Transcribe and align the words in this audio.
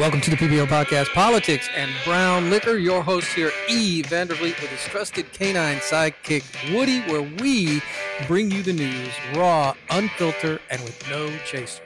Welcome 0.00 0.22
to 0.22 0.30
the 0.30 0.36
PBO 0.36 0.66
podcast, 0.66 1.12
Politics 1.12 1.68
and 1.76 1.90
Brown 2.06 2.48
Liquor. 2.48 2.78
Your 2.78 3.02
host 3.02 3.26
here, 3.34 3.52
E. 3.68 4.02
Vandervliet, 4.02 4.58
with 4.62 4.70
his 4.70 4.80
trusted 4.84 5.30
canine 5.34 5.76
sidekick, 5.76 6.74
Woody, 6.74 7.00
where 7.00 7.20
we 7.20 7.82
bring 8.26 8.50
you 8.50 8.62
the 8.62 8.72
news 8.72 9.12
raw, 9.34 9.74
unfiltered, 9.90 10.62
and 10.70 10.82
with 10.84 11.06
no 11.10 11.30
chaser. 11.44 11.82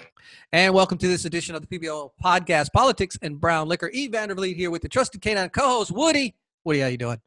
And 0.53 0.73
welcome 0.73 0.97
to 0.99 1.09
this 1.09 1.25
edition 1.25 1.57
of 1.57 1.67
the 1.67 1.67
PBO 1.67 2.13
podcast, 2.23 2.73
Politics 2.73 3.19
and 3.21 3.41
Brown 3.41 3.67
Liquor. 3.67 3.91
E. 3.93 4.09
Vandervliet 4.09 4.55
here 4.55 4.71
with 4.71 4.83
the 4.83 4.89
trusted 4.89 5.21
canine 5.21 5.49
co-host, 5.49 5.91
Woody. 5.91 6.37
Woody, 6.63 6.79
how 6.79 6.87
you 6.87 6.97
doing? 6.97 7.21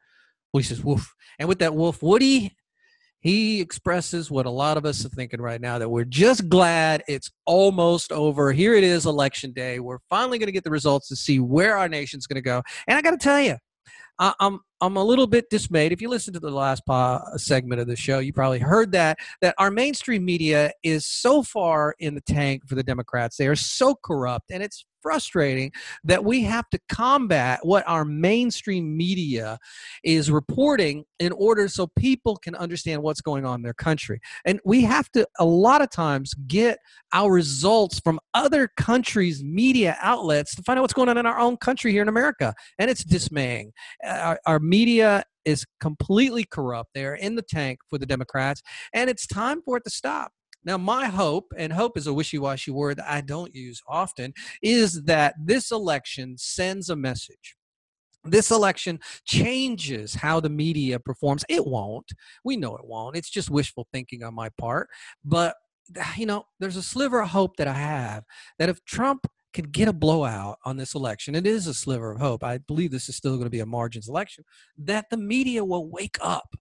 Woody 0.53 0.67
says, 0.67 0.81
woof. 0.81 1.13
And 1.37 1.49
with 1.49 1.59
that 1.59 1.75
wolf, 1.75 2.01
Woody 2.01 2.55
he 3.19 3.59
expresses 3.61 4.29
what 4.29 4.45
a 4.45 4.49
lot 4.49 4.77
of 4.77 4.85
us 4.85 5.03
are 5.05 5.09
thinking 5.09 5.41
right 5.41 5.59
now 5.59 5.79
that 5.79 5.89
we're 5.89 6.03
just 6.03 6.47
glad 6.49 7.03
it's 7.07 7.31
almost 7.45 8.11
over. 8.11 8.51
Here 8.51 8.75
it 8.75 8.83
is, 8.83 9.05
election 9.05 9.51
day. 9.51 9.79
We're 9.79 9.99
finally 10.09 10.37
going 10.37 10.47
to 10.47 10.53
get 10.53 10.63
the 10.63 10.71
results 10.71 11.07
to 11.09 11.15
see 11.15 11.39
where 11.39 11.77
our 11.77 11.89
nation's 11.89 12.27
going 12.27 12.35
to 12.35 12.41
go. 12.41 12.61
And 12.87 12.97
I 12.97 13.01
got 13.01 13.11
to 13.11 13.17
tell 13.17 13.41
you, 13.41 13.57
I, 14.19 14.33
I'm 14.39 14.59
I'm 14.79 14.95
a 14.95 15.03
little 15.03 15.25
bit 15.25 15.49
dismayed. 15.49 15.91
If 15.91 16.01
you 16.01 16.09
listen 16.09 16.33
to 16.33 16.39
the 16.39 16.51
last 16.51 16.85
po- 16.85 16.93
uh, 16.93 17.37
segment 17.37 17.81
of 17.81 17.87
the 17.87 17.95
show, 17.95 18.19
you 18.19 18.31
probably 18.31 18.59
heard 18.59 18.91
that 18.91 19.17
that 19.41 19.55
our 19.57 19.71
mainstream 19.71 20.23
media 20.23 20.71
is 20.83 21.05
so 21.05 21.41
far 21.43 21.95
in 21.99 22.13
the 22.15 22.21
tank 22.21 22.63
for 22.67 22.75
the 22.75 22.83
Democrats. 22.83 23.37
They 23.37 23.47
are 23.47 23.55
so 23.55 23.95
corrupt, 24.03 24.51
and 24.51 24.61
it's 24.61 24.85
frustrating 25.07 25.71
that 26.03 26.25
we 26.25 26.41
have 26.41 26.69
to 26.69 26.77
combat 26.89 27.61
what 27.63 27.81
our 27.87 28.03
mainstream 28.03 28.97
media 28.97 29.57
is 30.03 30.29
reporting 30.29 31.05
in 31.17 31.31
order 31.31 31.69
so 31.69 31.87
people 31.97 32.35
can 32.35 32.53
understand 32.55 33.01
what's 33.01 33.21
going 33.21 33.45
on 33.45 33.59
in 33.59 33.61
their 33.61 33.73
country. 33.73 34.19
And 34.43 34.59
we 34.65 34.81
have 34.81 35.09
to, 35.13 35.25
a 35.39 35.45
lot 35.45 35.81
of 35.81 35.89
times, 35.89 36.33
get 36.45 36.79
our 37.13 37.31
results 37.31 38.01
from 38.01 38.19
other 38.33 38.67
countries' 38.75 39.41
media 39.41 39.95
outlets 40.01 40.53
to 40.55 40.61
find 40.63 40.77
out 40.77 40.81
what's 40.81 40.93
going 40.93 41.07
on 41.07 41.17
in 41.17 41.25
our 41.25 41.39
own 41.39 41.55
country 41.55 41.93
here 41.93 42.01
in 42.01 42.09
America. 42.09 42.53
And 42.77 42.91
it's 42.91 43.05
dismaying. 43.05 43.71
Uh, 44.05 44.09
our, 44.09 44.39
our 44.45 44.59
media 44.59 45.23
is 45.45 45.65
completely 45.79 46.43
corrupt. 46.43 46.89
They're 46.93 47.15
in 47.15 47.35
the 47.35 47.41
tank 47.41 47.79
for 47.89 47.97
the 47.97 48.05
Democrats, 48.05 48.61
and 48.93 49.09
it's 49.09 49.25
time 49.25 49.61
for 49.61 49.77
it 49.77 49.85
to 49.85 49.89
stop. 49.89 50.33
Now, 50.67 50.77
my 50.77 51.05
hope, 51.07 51.53
and 51.55 51.71
hope 51.71 51.97
is 51.97 52.07
a 52.07 52.13
wishy 52.13 52.37
washy 52.37 52.71
word 52.71 52.99
I 52.99 53.21
don't 53.21 53.55
use 53.55 53.81
often, 53.87 54.33
is 54.61 55.03
that 55.03 55.33
this 55.41 55.71
election 55.71 56.35
sends 56.37 56.89
a 56.89 56.95
message. 56.97 57.55
This 58.25 58.51
election 58.51 58.99
changes 59.23 60.13
how 60.13 60.41
the 60.41 60.49
media 60.49 60.99
performs. 60.99 61.45
It 61.47 61.65
won't. 61.65 62.11
We 62.43 62.57
know 62.57 62.75
it 62.75 62.85
won't. 62.85 63.15
It's 63.15 63.29
just 63.29 63.49
wishful 63.49 63.87
thinking 63.93 64.23
on 64.23 64.35
my 64.35 64.49
part. 64.57 64.89
But, 65.23 65.55
ah, 65.97 66.13
you 66.17 66.25
know, 66.25 66.43
there's 66.59 66.75
a 66.75 66.83
sliver 66.83 67.21
of 67.21 67.29
hope 67.29 67.55
that 67.55 67.69
I 67.69 67.73
have 67.73 68.25
that 68.59 68.67
if 68.67 68.83
Trump 68.83 69.25
can 69.53 69.65
get 69.65 69.87
a 69.87 69.93
blowout 69.93 70.57
on 70.65 70.75
this 70.75 70.95
election, 70.95 71.33
it 71.33 71.47
is 71.47 71.67
a 71.67 71.73
sliver 71.73 72.11
of 72.11 72.19
hope. 72.19 72.43
I 72.43 72.57
believe 72.57 72.91
this 72.91 73.07
is 73.07 73.15
still 73.15 73.35
going 73.35 73.45
to 73.45 73.49
be 73.49 73.61
a 73.61 73.65
margins 73.65 74.09
election, 74.09 74.43
that 74.79 75.05
the 75.09 75.17
media 75.17 75.63
will 75.63 75.87
wake 75.87 76.17
up 76.19 76.57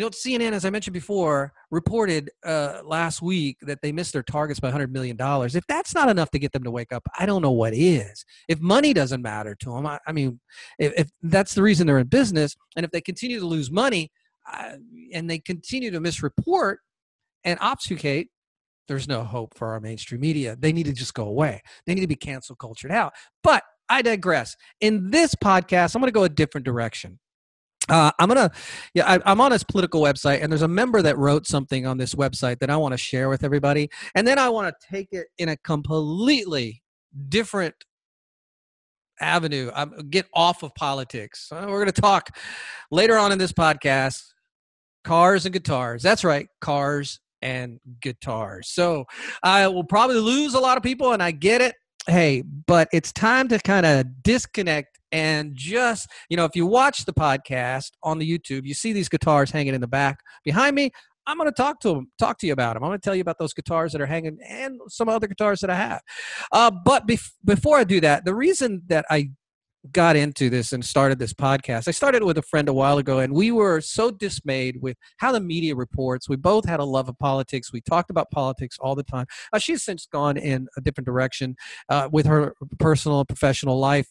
you 0.00 0.06
know, 0.06 0.10
CNN, 0.10 0.52
as 0.52 0.64
I 0.64 0.70
mentioned 0.70 0.94
before, 0.94 1.52
reported 1.70 2.30
uh, 2.42 2.80
last 2.86 3.20
week 3.20 3.58
that 3.60 3.82
they 3.82 3.92
missed 3.92 4.14
their 4.14 4.22
targets 4.22 4.58
by 4.58 4.70
$100 4.70 4.90
million. 4.90 5.14
If 5.20 5.66
that's 5.66 5.94
not 5.94 6.08
enough 6.08 6.30
to 6.30 6.38
get 6.38 6.52
them 6.52 6.64
to 6.64 6.70
wake 6.70 6.90
up, 6.90 7.06
I 7.18 7.26
don't 7.26 7.42
know 7.42 7.50
what 7.50 7.74
is. 7.74 8.24
If 8.48 8.62
money 8.62 8.94
doesn't 8.94 9.20
matter 9.20 9.54
to 9.56 9.74
them, 9.74 9.84
I, 9.84 9.98
I 10.06 10.12
mean, 10.12 10.40
if, 10.78 10.94
if, 10.96 11.10
that's 11.20 11.52
the 11.52 11.60
reason 11.60 11.86
they're 11.86 11.98
in 11.98 12.06
business, 12.06 12.56
and 12.76 12.84
if 12.86 12.90
they 12.92 13.02
continue 13.02 13.40
to 13.40 13.46
lose 13.46 13.70
money 13.70 14.10
uh, 14.50 14.76
and 15.12 15.28
they 15.28 15.38
continue 15.38 15.90
to 15.90 16.00
misreport 16.00 16.76
and 17.44 17.58
obfuscate, 17.60 18.28
there's 18.88 19.06
no 19.06 19.22
hope 19.22 19.54
for 19.54 19.68
our 19.68 19.80
mainstream 19.80 20.22
media. 20.22 20.56
They 20.58 20.72
need 20.72 20.86
to 20.86 20.94
just 20.94 21.12
go 21.12 21.26
away. 21.26 21.60
They 21.84 21.94
need 21.94 22.00
to 22.00 22.06
be 22.06 22.16
cancel 22.16 22.56
cultured 22.56 22.90
out. 22.90 23.12
But 23.42 23.64
I 23.90 24.00
digress. 24.00 24.56
In 24.80 25.10
this 25.10 25.34
podcast, 25.34 25.94
I'm 25.94 26.00
going 26.00 26.08
to 26.08 26.18
go 26.18 26.24
a 26.24 26.30
different 26.30 26.64
direction. 26.64 27.18
Uh, 27.90 28.12
I'm 28.20 28.28
gonna, 28.28 28.52
yeah, 28.94 29.18
I, 29.24 29.32
am 29.32 29.40
on 29.40 29.50
this 29.50 29.64
political 29.64 30.00
website, 30.00 30.42
and 30.42 30.50
there's 30.50 30.62
a 30.62 30.68
member 30.68 31.02
that 31.02 31.18
wrote 31.18 31.46
something 31.46 31.86
on 31.86 31.98
this 31.98 32.14
website 32.14 32.60
that 32.60 32.70
I 32.70 32.76
want 32.76 32.92
to 32.92 32.98
share 32.98 33.28
with 33.28 33.42
everybody, 33.42 33.90
and 34.14 34.26
then 34.26 34.38
I 34.38 34.48
want 34.48 34.72
to 34.72 34.86
take 34.88 35.08
it 35.10 35.26
in 35.38 35.48
a 35.48 35.56
completely 35.56 36.82
different 37.28 37.74
avenue. 39.20 39.72
I'm, 39.74 40.08
get 40.08 40.26
off 40.32 40.62
of 40.62 40.72
politics. 40.76 41.50
Uh, 41.50 41.66
we're 41.68 41.80
gonna 41.80 41.90
talk 41.90 42.30
later 42.92 43.18
on 43.18 43.32
in 43.32 43.38
this 43.38 43.52
podcast, 43.52 44.22
cars 45.02 45.44
and 45.44 45.52
guitars. 45.52 46.02
That's 46.02 46.22
right, 46.22 46.46
cars 46.60 47.18
and 47.42 47.80
guitars. 48.00 48.68
So 48.68 49.06
I 49.42 49.66
will 49.66 49.84
probably 49.84 50.18
lose 50.18 50.54
a 50.54 50.60
lot 50.60 50.76
of 50.76 50.84
people, 50.84 51.12
and 51.12 51.20
I 51.20 51.32
get 51.32 51.60
it. 51.60 51.74
Hey, 52.06 52.42
but 52.42 52.88
it's 52.92 53.12
time 53.12 53.48
to 53.48 53.58
kind 53.58 53.84
of 53.84 54.22
disconnect 54.22 54.98
and 55.12 55.54
just 55.54 56.08
you 56.28 56.36
know 56.36 56.44
if 56.44 56.54
you 56.54 56.66
watch 56.66 57.04
the 57.04 57.12
podcast 57.12 57.90
on 58.02 58.18
the 58.18 58.38
youtube 58.38 58.64
you 58.64 58.74
see 58.74 58.92
these 58.92 59.08
guitars 59.08 59.50
hanging 59.50 59.74
in 59.74 59.80
the 59.80 59.86
back 59.88 60.20
behind 60.44 60.76
me 60.76 60.90
i'm 61.26 61.36
going 61.36 61.48
to 61.48 61.54
talk 61.54 61.80
to 61.80 61.88
them 61.88 62.10
talk 62.18 62.38
to 62.38 62.46
you 62.46 62.52
about 62.52 62.74
them 62.74 62.84
i'm 62.84 62.90
going 62.90 62.98
to 62.98 63.04
tell 63.04 63.14
you 63.14 63.20
about 63.20 63.38
those 63.38 63.52
guitars 63.52 63.92
that 63.92 64.00
are 64.00 64.06
hanging 64.06 64.38
and 64.48 64.80
some 64.88 65.08
other 65.08 65.26
guitars 65.26 65.60
that 65.60 65.70
i 65.70 65.74
have. 65.74 66.00
Uh, 66.52 66.70
but 66.84 67.06
bef- 67.06 67.32
before 67.44 67.76
i 67.76 67.84
do 67.84 68.00
that 68.00 68.24
the 68.24 68.34
reason 68.34 68.82
that 68.86 69.04
i 69.10 69.28
got 69.92 70.16
into 70.16 70.50
this 70.50 70.72
and 70.72 70.84
started 70.84 71.18
this 71.18 71.32
podcast. 71.32 71.88
I 71.88 71.92
started 71.92 72.22
with 72.22 72.38
a 72.38 72.42
friend 72.42 72.68
a 72.68 72.72
while 72.72 72.98
ago 72.98 73.20
and 73.20 73.32
we 73.32 73.50
were 73.50 73.80
so 73.80 74.10
dismayed 74.10 74.80
with 74.82 74.96
how 75.18 75.32
the 75.32 75.40
media 75.40 75.74
reports. 75.74 76.28
We 76.28 76.36
both 76.36 76.66
had 76.66 76.80
a 76.80 76.84
love 76.84 77.08
of 77.08 77.18
politics. 77.18 77.72
We 77.72 77.80
talked 77.80 78.10
about 78.10 78.30
politics 78.30 78.76
all 78.78 78.94
the 78.94 79.02
time. 79.02 79.26
Uh, 79.52 79.58
she's 79.58 79.82
since 79.82 80.06
gone 80.06 80.36
in 80.36 80.68
a 80.76 80.80
different 80.80 81.06
direction 81.06 81.56
uh, 81.88 82.08
with 82.12 82.26
her 82.26 82.54
personal 82.78 83.20
and 83.20 83.28
professional 83.28 83.78
life 83.78 84.08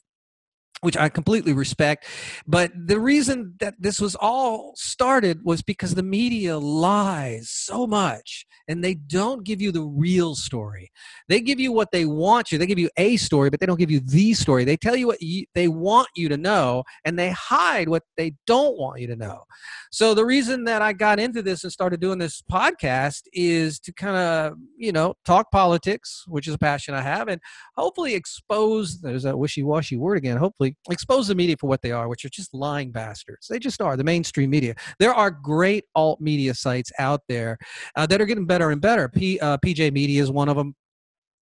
which 0.81 0.97
I 0.97 1.09
completely 1.09 1.53
respect. 1.53 2.07
But 2.47 2.71
the 2.75 2.99
reason 2.99 3.55
that 3.59 3.75
this 3.79 3.99
was 3.99 4.15
all 4.15 4.73
started 4.75 5.43
was 5.43 5.61
because 5.61 5.95
the 5.95 6.03
media 6.03 6.57
lies 6.57 7.49
so 7.49 7.85
much 7.85 8.45
and 8.67 8.83
they 8.83 8.93
don't 8.93 9.43
give 9.43 9.61
you 9.61 9.71
the 9.71 9.83
real 9.83 10.35
story. 10.35 10.91
They 11.27 11.41
give 11.41 11.59
you 11.59 11.71
what 11.71 11.91
they 11.91 12.05
want 12.05 12.51
you. 12.51 12.57
They 12.57 12.65
give 12.65 12.79
you 12.79 12.89
a 12.97 13.17
story, 13.17 13.49
but 13.49 13.59
they 13.59 13.65
don't 13.65 13.79
give 13.79 13.91
you 13.91 13.99
the 13.99 14.33
story. 14.33 14.63
They 14.63 14.77
tell 14.77 14.95
you 14.95 15.07
what 15.07 15.21
you, 15.21 15.45
they 15.53 15.67
want 15.67 16.07
you 16.15 16.29
to 16.29 16.37
know 16.37 16.83
and 17.03 17.17
they 17.17 17.31
hide 17.31 17.89
what 17.89 18.03
they 18.15 18.33
don't 18.47 18.77
want 18.77 19.01
you 19.01 19.07
to 19.07 19.15
know. 19.15 19.43
So 19.91 20.13
the 20.13 20.25
reason 20.25 20.63
that 20.65 20.81
I 20.81 20.93
got 20.93 21.19
into 21.19 21.41
this 21.41 21.63
and 21.63 21.73
started 21.73 21.99
doing 21.99 22.19
this 22.19 22.41
podcast 22.41 23.23
is 23.33 23.79
to 23.81 23.93
kind 23.93 24.15
of, 24.15 24.53
you 24.77 24.91
know, 24.91 25.15
talk 25.25 25.51
politics, 25.51 26.23
which 26.27 26.47
is 26.47 26.53
a 26.53 26.59
passion 26.59 26.93
I 26.93 27.01
have, 27.01 27.27
and 27.27 27.41
hopefully 27.75 28.13
expose, 28.13 29.01
there's 29.01 29.23
that 29.23 29.37
wishy 29.37 29.63
washy 29.63 29.97
word 29.97 30.17
again, 30.17 30.37
hopefully 30.37 30.68
expose 30.89 31.27
the 31.27 31.35
media 31.35 31.55
for 31.59 31.67
what 31.67 31.81
they 31.81 31.91
are, 31.91 32.07
which 32.07 32.25
are 32.25 32.29
just 32.29 32.53
lying 32.53 32.91
bastards. 32.91 33.47
They 33.47 33.59
just 33.59 33.81
are 33.81 33.97
the 33.97 34.03
mainstream 34.03 34.49
media. 34.49 34.75
There 34.99 35.13
are 35.13 35.31
great 35.31 35.85
alt 35.95 36.21
media 36.21 36.53
sites 36.53 36.91
out 36.99 37.21
there 37.27 37.57
uh, 37.95 38.05
that 38.07 38.21
are 38.21 38.25
getting 38.25 38.45
better 38.45 38.71
and 38.71 38.81
better. 38.81 39.09
P, 39.09 39.39
uh, 39.39 39.57
PJ 39.57 39.91
Media 39.93 40.21
is 40.21 40.31
one 40.31 40.49
of 40.49 40.57
them. 40.57 40.75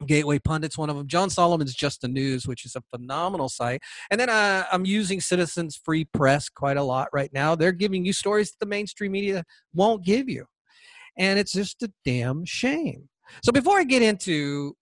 Gateway 0.05 0.37
Pundit's 0.37 0.77
one 0.77 0.91
of 0.91 0.95
them. 0.95 1.07
John 1.07 1.29
Solomon's 1.29 1.73
Just 1.73 2.01
the 2.01 2.07
News, 2.07 2.47
which 2.47 2.65
is 2.65 2.75
a 2.75 2.83
phenomenal 2.95 3.49
site. 3.49 3.81
And 4.11 4.19
then 4.21 4.29
uh, 4.29 4.65
I'm 4.71 4.85
using 4.85 5.19
Citizens 5.19 5.79
Free 5.83 6.05
Press 6.05 6.49
quite 6.49 6.77
a 6.77 6.83
lot 6.83 7.07
right 7.11 7.31
now. 7.33 7.55
They're 7.55 7.71
giving 7.71 8.05
you 8.05 8.13
stories 8.13 8.51
that 8.51 8.59
the 8.59 8.69
mainstream 8.69 9.11
media 9.11 9.43
won't 9.73 10.05
give 10.05 10.29
you. 10.29 10.45
And 11.17 11.39
it's 11.39 11.51
just 11.51 11.81
a 11.81 11.91
damn 12.05 12.45
shame. 12.45 13.09
So 13.43 13.51
before 13.51 13.79
I 13.79 13.85
get 13.85 14.03
into 14.03 14.75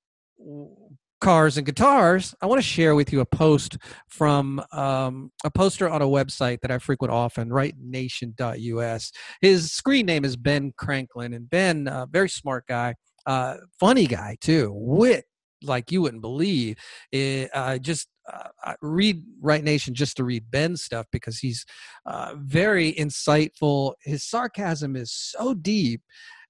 cars 1.26 1.58
and 1.58 1.66
guitars, 1.66 2.36
I 2.40 2.46
want 2.46 2.60
to 2.60 2.68
share 2.68 2.94
with 2.94 3.12
you 3.12 3.20
a 3.20 3.26
post 3.26 3.80
from 4.08 4.62
um, 4.72 5.32
a 5.44 5.50
poster 5.50 5.90
on 5.90 6.04
a 6.04 6.06
website 6.06 6.62
that 6.62 6.70
I 6.70 6.78
frequent 6.78 7.12
often, 7.12 7.50
rightnation.us. 7.50 9.12
His 9.42 9.72
screen 9.72 10.06
name 10.06 10.24
is 10.24 10.36
Ben 10.36 10.72
Cranklin, 10.80 11.36
and 11.36 11.50
Ben, 11.50 11.88
uh, 11.88 12.06
very 12.06 12.30
smart 12.30 12.68
guy, 12.68 12.94
uh, 13.26 13.56
funny 13.80 14.06
guy 14.06 14.38
too, 14.40 14.72
wit 14.76 15.26
like 15.64 15.92
you 15.92 16.04
wouldn't 16.04 16.22
believe. 16.22 16.78
It, 17.12 17.50
uh, 17.56 17.80
just 17.80 18.08
uh, 18.32 18.76
read 18.84 19.24
Right 19.42 19.64
Nation 19.64 19.96
just 19.96 20.18
to 20.18 20.24
read 20.24 20.52
Ben's 20.52 20.84
stuff 20.84 21.08
because 21.12 21.40
he's 21.40 21.66
uh, 22.06 22.36
very 22.38 22.94
insightful. 22.94 23.96
His 24.04 24.30
sarcasm 24.30 24.96
is 24.96 25.12
so 25.12 25.56
deep 25.56 26.02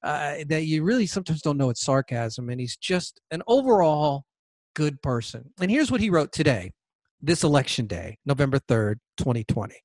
uh, 0.04 0.36
that 0.50 0.66
you 0.66 0.84
really 0.84 1.08
sometimes 1.08 1.42
don't 1.42 1.56
know 1.56 1.70
it's 1.70 1.86
sarcasm, 1.86 2.50
and 2.50 2.60
he's 2.60 2.76
just 2.76 3.22
an 3.32 3.42
overall 3.48 4.26
good 4.76 5.02
person. 5.02 5.52
And 5.60 5.72
here's 5.72 5.92
what 5.92 6.02
he 6.02 6.10
wrote 6.12 6.32
today, 6.32 6.72
this 7.22 7.44
election 7.44 7.88
day, 7.88 8.18
November 8.26 8.60
3rd, 8.60 8.98
2020. 9.18 9.76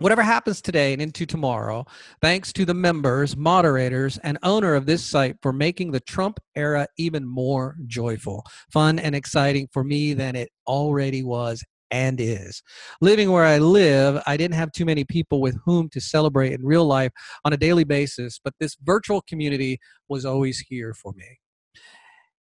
Whatever 0.00 0.22
happens 0.22 0.62
today 0.62 0.92
and 0.92 1.02
into 1.02 1.26
tomorrow, 1.26 1.84
thanks 2.22 2.52
to 2.52 2.64
the 2.64 2.74
members, 2.74 3.36
moderators, 3.36 4.16
and 4.18 4.38
owner 4.44 4.76
of 4.76 4.86
this 4.86 5.04
site 5.04 5.36
for 5.42 5.52
making 5.52 5.90
the 5.90 5.98
Trump 5.98 6.38
era 6.54 6.86
even 6.98 7.26
more 7.26 7.76
joyful, 7.86 8.44
fun, 8.72 9.00
and 9.00 9.16
exciting 9.16 9.66
for 9.72 9.82
me 9.82 10.14
than 10.14 10.36
it 10.36 10.50
already 10.68 11.24
was 11.24 11.64
and 11.90 12.20
is. 12.20 12.62
Living 13.00 13.32
where 13.32 13.44
I 13.44 13.58
live, 13.58 14.22
I 14.24 14.36
didn't 14.36 14.54
have 14.54 14.70
too 14.70 14.84
many 14.84 15.04
people 15.04 15.40
with 15.40 15.58
whom 15.64 15.88
to 15.90 16.00
celebrate 16.00 16.52
in 16.52 16.64
real 16.64 16.84
life 16.84 17.10
on 17.44 17.52
a 17.52 17.56
daily 17.56 17.84
basis, 17.84 18.38
but 18.42 18.54
this 18.60 18.76
virtual 18.82 19.22
community 19.22 19.80
was 20.08 20.24
always 20.24 20.60
here 20.60 20.94
for 20.94 21.12
me. 21.14 21.38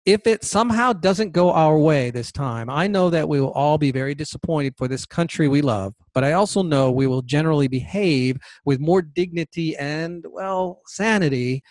If 0.06 0.28
it 0.28 0.44
somehow 0.44 0.92
doesn't 0.92 1.32
go 1.32 1.52
our 1.52 1.78
way 1.78 2.12
this 2.12 2.32
time, 2.32 2.70
I 2.70 2.88
know 2.88 3.10
that 3.10 3.30
we 3.30 3.40
will 3.40 3.52
all 3.52 3.78
be 3.78 3.92
very 3.92 4.14
disappointed 4.14 4.76
for 4.78 4.88
this 4.88 5.06
country 5.06 5.48
we 5.48 5.62
love, 5.62 5.94
but 6.14 6.24
I 6.24 6.34
also 6.34 6.62
know 6.62 6.92
we 6.92 7.08
will 7.08 7.22
generally 7.22 7.68
behave 7.68 8.38
with 8.66 8.80
more 8.80 9.02
dignity 9.02 9.78
and, 9.78 10.26
well, 10.30 10.82
sanity 10.88 11.64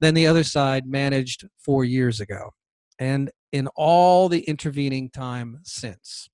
than 0.00 0.14
the 0.14 0.26
other 0.26 0.44
side 0.44 0.86
managed 0.86 1.46
four 1.58 1.84
years 1.84 2.20
ago 2.20 2.50
and 2.98 3.30
in 3.52 3.68
all 3.74 4.28
the 4.28 4.40
intervening 4.40 5.08
time 5.08 5.60
since. 5.62 6.28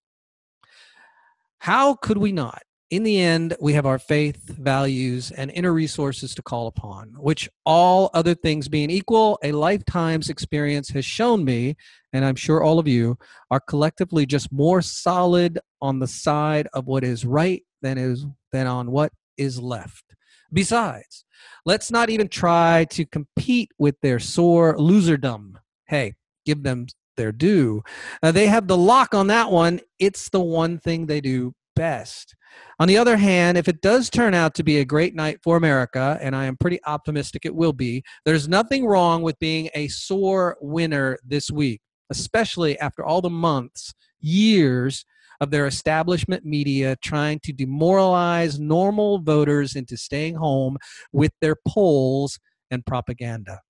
How 1.58 1.94
could 1.94 2.18
we 2.18 2.32
not? 2.32 2.62
In 2.90 3.02
the 3.02 3.18
end, 3.18 3.56
we 3.60 3.72
have 3.72 3.86
our 3.86 3.98
faith, 3.98 4.48
values, 4.48 5.30
and 5.30 5.50
inner 5.50 5.72
resources 5.72 6.34
to 6.34 6.42
call 6.42 6.66
upon, 6.66 7.08
which 7.18 7.48
all 7.64 8.10
other 8.12 8.34
things 8.34 8.68
being 8.68 8.90
equal, 8.90 9.38
a 9.42 9.52
lifetime's 9.52 10.28
experience 10.28 10.90
has 10.90 11.04
shown 11.04 11.44
me, 11.44 11.76
and 12.12 12.24
I'm 12.24 12.36
sure 12.36 12.62
all 12.62 12.78
of 12.78 12.86
you, 12.86 13.16
are 13.50 13.60
collectively 13.60 14.26
just 14.26 14.52
more 14.52 14.82
solid 14.82 15.58
on 15.80 15.98
the 15.98 16.06
side 16.06 16.68
of 16.74 16.86
what 16.86 17.04
is 17.04 17.24
right 17.24 17.62
than 17.80 17.98
is 17.98 18.26
than 18.52 18.66
on 18.66 18.90
what 18.90 19.12
is 19.38 19.60
left. 19.60 20.04
Besides, 20.52 21.24
let's 21.64 21.90
not 21.90 22.10
even 22.10 22.28
try 22.28 22.84
to 22.90 23.04
compete 23.04 23.70
with 23.78 23.96
their 24.02 24.18
sore 24.18 24.76
loserdom. 24.76 25.54
Hey, 25.86 26.14
give 26.44 26.62
them 26.62 26.86
their 27.16 27.32
due. 27.32 27.82
Uh, 28.22 28.30
they 28.30 28.46
have 28.46 28.68
the 28.68 28.76
lock 28.76 29.14
on 29.14 29.28
that 29.28 29.50
one. 29.50 29.80
It's 29.98 30.28
the 30.28 30.40
one 30.40 30.78
thing 30.78 31.06
they 31.06 31.20
do 31.20 31.54
best. 31.74 32.34
On 32.78 32.88
the 32.88 32.96
other 32.96 33.16
hand, 33.16 33.58
if 33.58 33.68
it 33.68 33.80
does 33.80 34.10
turn 34.10 34.34
out 34.34 34.54
to 34.54 34.62
be 34.62 34.78
a 34.78 34.84
great 34.84 35.14
night 35.14 35.38
for 35.42 35.56
America, 35.56 36.18
and 36.20 36.34
I 36.34 36.44
am 36.44 36.56
pretty 36.56 36.78
optimistic 36.86 37.44
it 37.44 37.54
will 37.54 37.72
be, 37.72 38.02
there's 38.24 38.48
nothing 38.48 38.86
wrong 38.86 39.22
with 39.22 39.38
being 39.38 39.70
a 39.74 39.88
sore 39.88 40.56
winner 40.60 41.18
this 41.24 41.50
week, 41.50 41.80
especially 42.10 42.78
after 42.78 43.04
all 43.04 43.20
the 43.20 43.30
months, 43.30 43.92
years 44.20 45.04
of 45.40 45.50
their 45.50 45.66
establishment 45.66 46.44
media 46.44 46.96
trying 47.02 47.40
to 47.40 47.52
demoralize 47.52 48.58
normal 48.58 49.18
voters 49.18 49.74
into 49.74 49.96
staying 49.96 50.36
home 50.36 50.76
with 51.12 51.32
their 51.40 51.56
polls 51.66 52.38
and 52.70 52.86
propaganda. 52.86 53.60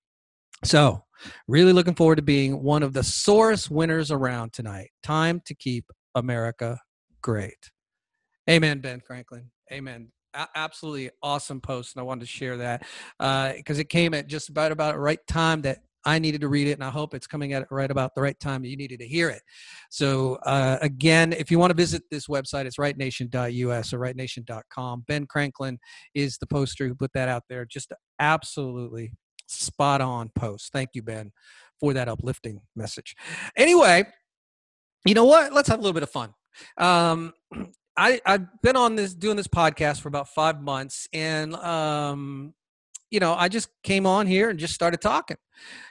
So, 0.63 1.03
really 1.47 1.73
looking 1.73 1.95
forward 1.95 2.15
to 2.17 2.21
being 2.21 2.63
one 2.63 2.83
of 2.83 2.93
the 2.93 3.03
sorest 3.03 3.69
winners 3.69 4.11
around 4.11 4.53
tonight. 4.53 4.89
Time 5.03 5.41
to 5.45 5.55
keep 5.55 5.85
America 6.15 6.79
great. 7.21 7.71
Amen, 8.49 8.79
Ben 8.79 9.01
Franklin. 9.01 9.49
Amen. 9.71 10.09
A- 10.33 10.47
absolutely 10.55 11.09
awesome 11.23 11.61
post, 11.61 11.95
and 11.95 12.01
I 12.01 12.03
wanted 12.03 12.21
to 12.21 12.27
share 12.27 12.57
that 12.57 12.83
because 13.57 13.77
uh, 13.77 13.81
it 13.81 13.89
came 13.89 14.13
at 14.13 14.27
just 14.27 14.49
about 14.49 14.71
about 14.71 14.95
the 14.95 14.99
right 14.99 15.25
time 15.27 15.61
that 15.63 15.79
I 16.05 16.19
needed 16.19 16.41
to 16.41 16.47
read 16.47 16.67
it, 16.67 16.73
and 16.73 16.83
I 16.83 16.91
hope 16.91 17.15
it's 17.15 17.25
coming 17.25 17.53
at 17.53 17.65
right 17.71 17.89
about 17.89 18.13
the 18.13 18.21
right 18.21 18.39
time 18.39 18.63
you 18.63 18.77
needed 18.77 18.99
to 18.99 19.07
hear 19.07 19.29
it. 19.29 19.41
So, 19.89 20.35
uh, 20.45 20.77
again, 20.81 21.33
if 21.33 21.49
you 21.49 21.57
want 21.57 21.71
to 21.71 21.75
visit 21.75 22.03
this 22.11 22.27
website, 22.27 22.65
it's 22.65 22.77
rightnation.us 22.77 23.91
or 23.91 23.99
rightnation.com. 23.99 25.05
Ben 25.07 25.25
Franklin 25.31 25.79
is 26.13 26.37
the 26.37 26.45
poster 26.45 26.87
who 26.87 26.93
put 26.93 27.11
that 27.13 27.27
out 27.27 27.43
there. 27.49 27.65
Just 27.65 27.91
absolutely 28.19 29.13
spot 29.47 30.01
on 30.01 30.29
post. 30.35 30.71
Thank 30.71 30.89
you, 30.93 31.01
Ben, 31.01 31.31
for 31.79 31.93
that 31.93 32.07
uplifting 32.07 32.61
message. 32.75 33.15
Anyway, 33.57 34.05
you 35.05 35.15
know 35.15 35.25
what? 35.25 35.53
Let's 35.53 35.69
have 35.69 35.79
a 35.79 35.81
little 35.81 35.93
bit 35.93 36.03
of 36.03 36.11
fun. 36.11 36.33
Um, 36.77 37.33
I 37.97 38.21
I've 38.25 38.61
been 38.61 38.75
on 38.75 38.95
this 38.95 39.13
doing 39.13 39.37
this 39.37 39.47
podcast 39.47 40.01
for 40.01 40.07
about 40.07 40.29
five 40.29 40.61
months, 40.61 41.07
and 41.13 41.55
um, 41.55 42.53
you 43.09 43.19
know, 43.19 43.33
I 43.33 43.47
just 43.49 43.69
came 43.83 44.05
on 44.05 44.27
here 44.27 44.49
and 44.49 44.59
just 44.59 44.73
started 44.73 45.01
talking. 45.01 45.37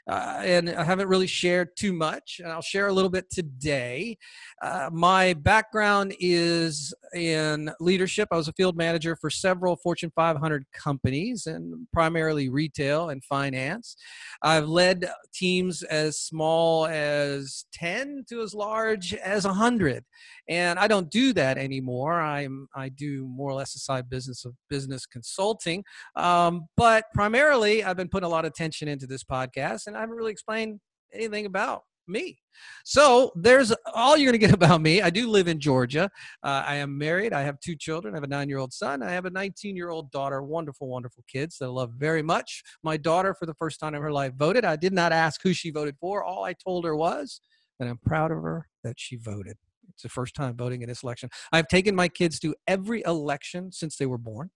Uh, 0.07 0.43
and 0.45 0.71
I 0.71 0.85
haven't 0.85 1.09
really 1.09 1.27
shared 1.27 1.77
too 1.77 1.93
much, 1.93 2.41
and 2.43 2.53
I'll 2.53 2.63
share 2.63 2.89
a 2.89 2.93
little 2.93 3.11
bit 3.11 3.31
today. 3.31 4.19
Uh, 4.63 4.91
my 4.93 5.33
background 5.35 6.15
is 6.21 6.93
in 7.15 7.71
leadership. 7.81 8.29
I 8.31 8.37
was 8.37 8.49
a 8.49 8.53
field 8.53 8.77
manager 8.77 9.17
for 9.17 9.31
several 9.31 9.77
Fortune 9.77 10.13
500 10.15 10.67
companies, 10.73 11.47
and 11.47 11.87
primarily 11.93 12.49
retail 12.49 13.11
and 13.11 13.25
finance. 13.25 13.97
I've 14.43 14.69
led 14.69 15.09
teams 15.33 15.83
as 15.85 16.19
small 16.19 16.87
as 16.87 17.65
10 17.73 18.25
to 18.29 18.43
as 18.43 18.55
large 18.55 19.15
as 19.15 19.47
100, 19.47 20.05
and 20.49 20.79
I 20.79 20.87
don't 20.87 21.11
do 21.11 21.33
that 21.33 21.57
anymore. 21.57 22.21
I'm 22.21 22.69
I 22.75 22.91
do 22.91 23.27
more 23.27 23.51
or 23.51 23.55
less 23.55 23.75
a 23.75 23.79
side 23.79 24.11
business 24.11 24.45
of 24.45 24.55
business 24.69 25.07
consulting, 25.07 25.85
um, 26.17 26.67
but 26.77 27.05
primarily 27.15 27.85
I've 27.85 27.97
been 27.97 28.09
putting 28.09 28.27
a 28.27 28.31
lot 28.31 28.45
of 28.45 28.51
attention 28.51 28.89
into 28.89 29.07
this 29.07 29.25
podcast, 29.55 29.87
and 29.87 29.97
I 29.97 30.01
haven't 30.01 30.17
really 30.17 30.33
explained 30.33 30.81
anything 31.13 31.47
about 31.47 31.83
me. 32.07 32.39
So 32.85 33.33
there's 33.35 33.73
all 33.95 34.17
you're 34.17 34.31
going 34.31 34.41
to 34.41 34.47
get 34.47 34.55
about 34.63 34.81
me. 34.81 35.03
I 35.03 35.11
do 35.11 35.29
live 35.29 35.49
in 35.49 35.61
Georgia. 35.61 36.11
Uh, 36.43 36.63
I 36.67 36.77
am 36.77 36.97
married. 36.97 37.33
I 37.33 37.43
have 37.43 37.59
two 37.61 37.77
children. 37.77 38.15
I 38.15 38.17
have 38.19 38.25
a 38.25 38.29
nine 38.29 38.49
year 38.49 38.59
old 38.59 38.73
son. 38.73 39.03
I 39.03 39.11
have 39.13 39.25
a 39.25 39.31
19 39.31 39.77
year 39.77 39.91
old 39.91 40.11
daughter. 40.11 40.43
Wonderful, 40.43 40.89
wonderful 40.89 41.25
kids 41.29 41.59
that 41.59 41.67
I 41.67 41.69
love 41.69 41.93
very 41.97 42.23
much. 42.23 42.63
My 42.83 42.97
daughter, 42.97 43.35
for 43.35 43.47
the 43.47 43.55
first 43.55 43.81
time 43.81 43.95
in 43.95 44.03
her 44.03 44.13
life, 44.13 44.33
voted. 44.37 44.65
I 44.65 44.77
did 44.77 44.93
not 44.93 45.13
ask 45.13 45.41
who 45.43 45.53
she 45.53 45.71
voted 45.71 45.97
for. 46.01 46.23
All 46.23 46.45
I 46.45 46.55
told 46.55 46.85
her 46.85 46.97
was 46.97 47.41
that 47.79 47.89
I'm 47.89 47.99
proud 47.99 48.31
of 48.31 48.43
her 48.43 48.69
that 48.83 48.95
she 48.99 49.17
voted. 49.17 49.57
It's 49.91 50.03
the 50.03 50.09
first 50.09 50.35
time 50.35 50.57
voting 50.57 50.83
in 50.83 50.89
this 50.89 51.03
election. 51.03 51.31
I've 51.53 51.69
taken 51.69 51.95
my 51.95 52.09
kids 52.09 52.39
to 52.41 52.55
every 52.67 53.03
election 53.07 53.71
since 53.71 53.97
they 53.97 54.07
were 54.07 54.19
born, 54.19 54.51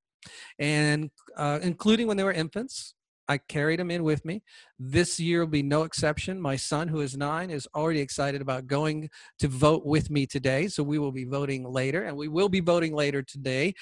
and 0.58 1.10
uh, 1.36 1.60
including 1.62 2.08
when 2.08 2.16
they 2.16 2.24
were 2.24 2.32
infants. 2.32 2.94
I 3.28 3.38
carried 3.38 3.78
him 3.78 3.90
in 3.90 4.04
with 4.04 4.24
me. 4.24 4.42
This 4.78 5.20
year 5.20 5.40
will 5.40 5.48
be 5.48 5.62
no 5.62 5.82
exception. 5.82 6.40
My 6.40 6.56
son, 6.56 6.88
who 6.88 7.00
is 7.00 7.16
nine, 7.16 7.50
is 7.50 7.68
already 7.74 8.00
excited 8.00 8.40
about 8.40 8.66
going 8.66 9.10
to 9.38 9.48
vote 9.48 9.84
with 9.84 10.10
me 10.10 10.26
today. 10.26 10.68
So 10.68 10.82
we 10.82 10.98
will 10.98 11.12
be 11.12 11.24
voting 11.24 11.64
later, 11.64 12.04
and 12.04 12.16
we 12.16 12.28
will 12.28 12.48
be 12.48 12.60
voting 12.60 12.94
later 12.94 13.22
today 13.22 13.74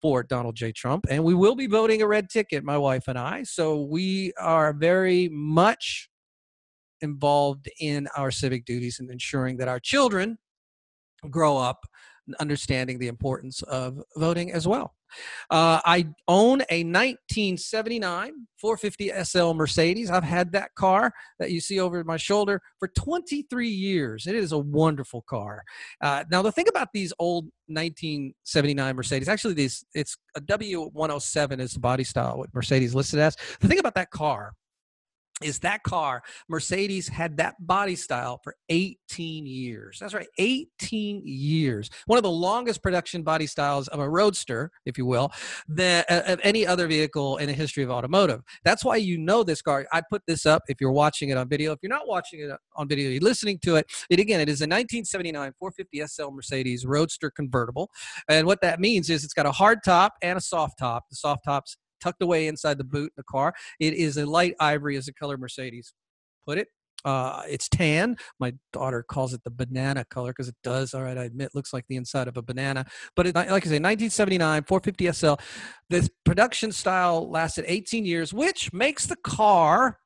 for 0.00 0.22
Donald 0.22 0.54
J. 0.54 0.70
Trump. 0.70 1.06
And 1.10 1.24
we 1.24 1.34
will 1.34 1.56
be 1.56 1.66
voting 1.66 2.02
a 2.02 2.06
red 2.06 2.28
ticket, 2.28 2.62
my 2.62 2.78
wife 2.78 3.08
and 3.08 3.18
I. 3.18 3.42
So 3.42 3.82
we 3.82 4.32
are 4.38 4.72
very 4.72 5.28
much 5.28 6.08
involved 7.00 7.68
in 7.80 8.08
our 8.16 8.30
civic 8.30 8.64
duties 8.64 9.00
and 9.00 9.10
ensuring 9.10 9.56
that 9.56 9.68
our 9.68 9.80
children 9.80 10.38
grow 11.30 11.56
up 11.56 11.86
understanding 12.40 12.98
the 12.98 13.08
importance 13.08 13.62
of 13.62 14.00
voting 14.16 14.52
as 14.52 14.66
well. 14.66 14.94
Uh, 15.50 15.80
I 15.84 16.06
own 16.28 16.62
a 16.70 16.84
1979 16.84 18.32
450 18.56 19.24
SL 19.24 19.52
Mercedes. 19.52 20.10
I've 20.10 20.24
had 20.24 20.52
that 20.52 20.74
car 20.74 21.12
that 21.38 21.50
you 21.50 21.60
see 21.60 21.80
over 21.80 22.02
my 22.04 22.16
shoulder 22.16 22.60
for 22.78 22.88
23 22.88 23.68
years. 23.68 24.26
It 24.26 24.34
is 24.34 24.52
a 24.52 24.58
wonderful 24.58 25.22
car. 25.22 25.62
Uh, 26.00 26.24
now, 26.30 26.42
the 26.42 26.52
thing 26.52 26.68
about 26.68 26.88
these 26.92 27.12
old 27.18 27.44
1979 27.66 28.96
Mercedes, 28.96 29.28
actually, 29.28 29.54
these 29.54 29.84
it's 29.94 30.16
a 30.36 30.40
W107 30.40 31.60
is 31.60 31.72
the 31.74 31.80
body 31.80 32.04
style 32.04 32.38
what 32.38 32.54
Mercedes 32.54 32.94
listed 32.94 33.20
as. 33.20 33.36
The 33.60 33.68
thing 33.68 33.78
about 33.78 33.94
that 33.94 34.10
car 34.10 34.54
is 35.42 35.58
that 35.58 35.82
car 35.82 36.22
mercedes 36.48 37.08
had 37.08 37.36
that 37.38 37.54
body 37.58 37.96
style 37.96 38.40
for 38.44 38.54
18 38.68 39.46
years. 39.46 39.98
That's 40.00 40.14
right 40.14 40.28
18 40.38 41.22
years. 41.24 41.90
One 42.06 42.18
of 42.18 42.22
the 42.22 42.30
longest 42.30 42.82
production 42.82 43.22
body 43.22 43.48
styles 43.48 43.88
of 43.88 43.98
a 43.98 44.08
roadster 44.08 44.70
if 44.86 44.96
you 44.96 45.06
will 45.06 45.32
than 45.66 46.04
uh, 46.08 46.22
of 46.26 46.40
any 46.44 46.64
other 46.64 46.86
vehicle 46.86 47.38
in 47.38 47.48
the 47.48 47.52
history 47.52 47.82
of 47.82 47.90
automotive. 47.90 48.42
That's 48.64 48.84
why 48.84 48.96
you 48.96 49.18
know 49.18 49.42
this 49.42 49.60
car. 49.60 49.86
I 49.92 50.02
put 50.08 50.22
this 50.26 50.46
up 50.46 50.62
if 50.68 50.80
you're 50.80 50.92
watching 50.92 51.30
it 51.30 51.36
on 51.36 51.48
video. 51.48 51.72
If 51.72 51.80
you're 51.82 51.90
not 51.90 52.06
watching 52.06 52.40
it 52.40 52.50
on 52.76 52.88
video 52.88 53.10
you're 53.10 53.20
listening 53.20 53.58
to 53.64 53.76
it. 53.76 53.90
It 54.10 54.20
again 54.20 54.40
it 54.40 54.48
is 54.48 54.60
a 54.60 54.64
1979 54.64 55.52
450 55.58 56.06
sl 56.06 56.30
mercedes 56.30 56.86
roadster 56.86 57.30
convertible 57.30 57.90
and 58.28 58.46
what 58.46 58.60
that 58.60 58.78
means 58.78 59.10
is 59.10 59.24
it's 59.24 59.34
got 59.34 59.46
a 59.46 59.52
hard 59.52 59.80
top 59.84 60.14
and 60.22 60.38
a 60.38 60.40
soft 60.40 60.78
top. 60.78 61.04
The 61.10 61.16
soft 61.16 61.44
top's 61.44 61.76
tucked 62.04 62.22
away 62.22 62.46
inside 62.46 62.78
the 62.78 62.84
boot 62.84 63.12
the 63.16 63.24
car. 63.24 63.54
It 63.80 63.94
is 63.94 64.16
a 64.16 64.26
light 64.26 64.54
ivory 64.60 64.96
as 64.96 65.06
the 65.06 65.12
color 65.12 65.36
Mercedes 65.36 65.94
put 66.46 66.58
it. 66.58 66.68
Uh, 67.04 67.42
it's 67.48 67.68
tan. 67.68 68.16
My 68.40 68.54
daughter 68.72 69.04
calls 69.06 69.34
it 69.34 69.44
the 69.44 69.50
banana 69.50 70.06
color 70.10 70.30
because 70.30 70.48
it 70.48 70.56
does. 70.64 70.94
All 70.94 71.02
right, 71.02 71.18
I 71.18 71.24
admit, 71.24 71.54
looks 71.54 71.72
like 71.72 71.84
the 71.88 71.96
inside 71.96 72.28
of 72.28 72.36
a 72.38 72.42
banana. 72.42 72.86
But 73.14 73.26
it, 73.26 73.34
like 73.34 73.48
I 73.48 73.52
say, 73.52 73.78
1979 73.78 74.64
450 74.64 75.12
SL. 75.12 75.34
This 75.90 76.08
production 76.24 76.72
style 76.72 77.30
lasted 77.30 77.66
18 77.68 78.06
years, 78.06 78.32
which 78.32 78.72
makes 78.72 79.06
the 79.06 79.16
car 79.16 79.98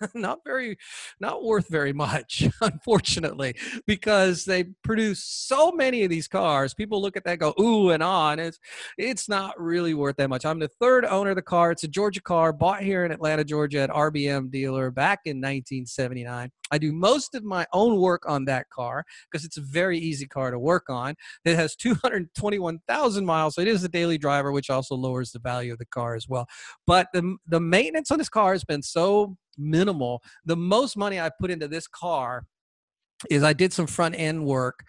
not 0.14 0.40
very 0.44 0.76
not 1.20 1.44
worth 1.44 1.68
very 1.68 1.92
much 1.92 2.48
unfortunately 2.60 3.54
because 3.86 4.44
they 4.44 4.64
produce 4.82 5.24
so 5.24 5.72
many 5.72 6.04
of 6.04 6.10
these 6.10 6.28
cars 6.28 6.74
people 6.74 7.00
look 7.00 7.16
at 7.16 7.24
that 7.24 7.38
go 7.38 7.54
ooh 7.60 7.90
and 7.90 8.02
on 8.02 8.38
it's 8.38 8.58
it's 8.96 9.28
not 9.28 9.58
really 9.60 9.94
worth 9.94 10.16
that 10.16 10.28
much. 10.28 10.44
I'm 10.44 10.58
the 10.58 10.68
third 10.68 11.04
owner 11.04 11.30
of 11.30 11.36
the 11.36 11.42
car. 11.42 11.70
It's 11.72 11.84
a 11.84 11.88
georgia 11.88 12.22
car 12.22 12.52
bought 12.52 12.82
here 12.82 13.04
in 13.04 13.12
atlanta 13.12 13.44
georgia 13.44 13.80
at 13.80 13.90
rbm 13.90 14.50
dealer 14.50 14.90
back 14.90 15.20
in 15.24 15.38
1979 15.38 16.50
i 16.70 16.78
do 16.78 16.92
most 16.92 17.34
of 17.34 17.44
my 17.44 17.66
own 17.72 18.00
work 18.00 18.22
on 18.28 18.44
that 18.46 18.68
car 18.70 19.04
because 19.30 19.44
it's 19.44 19.56
a 19.56 19.62
very 19.62 19.98
easy 19.98 20.26
car 20.26 20.50
to 20.50 20.58
work 20.58 20.88
on. 20.88 21.14
It 21.44 21.56
has 21.56 21.74
221000 21.76 23.24
miles 23.24 23.54
so 23.54 23.62
it 23.62 23.68
is 23.68 23.84
a 23.84 23.88
daily 23.88 24.18
driver 24.18 24.52
which 24.52 24.70
also 24.70 24.94
lowers 24.94 25.32
the 25.32 25.38
value 25.38 25.72
of 25.72 25.78
the 25.78 25.86
car 25.86 26.14
as 26.14 26.28
well. 26.28 26.46
But 26.86 27.08
the, 27.12 27.36
the 27.46 27.60
maintenance 27.60 28.10
on 28.10 28.18
this 28.18 28.28
car 28.28 28.52
has 28.52 28.64
been 28.64 28.82
so 28.82 29.36
minimal. 29.58 30.22
The 30.44 30.56
most 30.56 30.96
money 30.96 31.20
I 31.20 31.30
put 31.40 31.50
into 31.50 31.68
this 31.68 31.86
car 31.86 32.44
is 33.30 33.42
I 33.42 33.52
did 33.52 33.72
some 33.72 33.86
front 33.86 34.14
end 34.16 34.44
work 34.44 34.84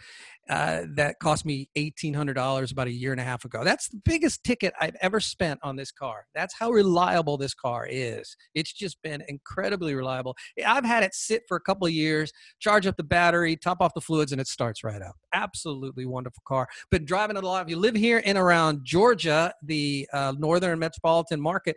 uh, 0.50 0.82
that 0.96 1.20
cost 1.20 1.46
me 1.46 1.70
$1,800 1.78 2.72
about 2.72 2.88
a 2.88 2.92
year 2.92 3.12
and 3.12 3.22
a 3.22 3.24
half 3.24 3.46
ago. 3.46 3.64
That's 3.64 3.88
the 3.88 4.02
biggest 4.04 4.44
ticket 4.44 4.74
I've 4.82 4.96
ever 5.00 5.20
spent 5.20 5.60
on 5.62 5.76
this 5.76 5.92
car. 5.92 6.26
That's 6.34 6.56
how 6.58 6.72
reliable 6.72 7.38
this 7.38 7.54
car 7.54 7.88
is. 7.88 8.36
It's 8.56 8.74
just 8.74 9.00
been 9.04 9.24
incredibly 9.28 9.94
reliable. 9.94 10.36
I've 10.66 10.86
had 10.86 11.04
it 11.04 11.14
sit 11.14 11.44
for 11.48 11.56
a 11.56 11.62
couple 11.62 11.86
of 11.86 11.94
years, 11.94 12.32
charge 12.60 12.88
up 12.88 12.98
the 12.98 13.04
battery, 13.04 13.56
top 13.58 13.78
off 13.80 13.94
the 13.94 14.02
fluids, 14.02 14.32
and 14.32 14.42
it 14.42 14.48
starts 14.48 14.84
right 14.84 15.04
up. 15.04 15.16
Absolutely 15.34 16.08
wonderful 16.08 16.42
car. 16.48 16.68
Been 16.90 17.06
driving 17.06 17.38
it 17.38 17.44
a 17.44 17.48
lot. 17.48 17.64
If 17.64 17.70
you 17.70 17.78
live 17.78 17.96
here 17.96 18.18
in 18.18 18.36
around 18.36 18.80
Georgia, 18.84 19.54
the 19.62 20.10
uh, 20.14 20.34
northern 20.36 20.80
metropolitan 20.80 21.40
market, 21.40 21.76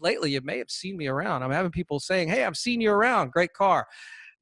lately 0.00 0.32
you 0.32 0.40
may 0.42 0.58
have 0.58 0.70
seen 0.70 0.96
me 0.96 1.06
around. 1.06 1.42
I'm 1.42 1.50
having 1.50 1.70
people 1.70 2.00
saying, 2.00 2.28
Hey, 2.28 2.44
I've 2.44 2.56
seen 2.56 2.80
you 2.80 2.90
around. 2.90 3.32
Great 3.32 3.52
car. 3.52 3.86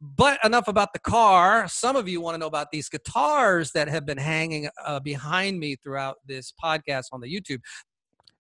But 0.01 0.39
enough 0.45 0.69
about 0.69 0.93
the 0.93 1.01
car. 1.01 1.67
Some 1.67 1.97
of 1.97 2.09
you 2.09 2.21
want 2.21 2.35
to 2.35 2.39
know 2.39 2.47
about 2.47 2.71
these 2.71 2.89
guitars 2.89 3.73
that 3.73 3.89
have 3.89 4.07
been 4.07 4.19
hanging 4.19 4.69
uh, 4.85 5.01
behind 5.01 5.59
me 5.59 5.75
throughout 5.77 6.19
this 6.27 6.53
podcast 6.63 7.07
on 7.13 7.21
the 7.21 7.29
YouTube. 7.29 7.59